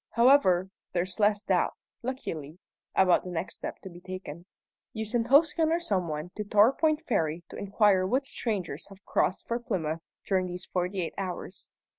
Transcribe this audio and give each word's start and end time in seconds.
However, 0.09 0.71
there's 0.93 1.19
less 1.19 1.43
doubt, 1.43 1.75
luckily, 2.01 2.57
about 2.95 3.23
the 3.23 3.29
next 3.29 3.57
step 3.57 3.79
to 3.83 3.89
be 3.91 3.99
taken. 4.01 4.47
You 4.93 5.05
send 5.05 5.27
Hosken 5.27 5.69
or 5.71 5.79
some 5.79 6.07
one 6.07 6.31
to 6.37 6.43
Torpoint 6.43 7.01
Ferry 7.01 7.43
to 7.49 7.55
inquire 7.55 8.07
what 8.07 8.25
strangers 8.25 8.87
have 8.87 9.05
crossed 9.05 9.47
for 9.47 9.59
Plymouth 9.59 10.01
during 10.25 10.47
these 10.47 10.65
forty 10.65 11.01
eight 11.03 11.13
hours. 11.19 11.69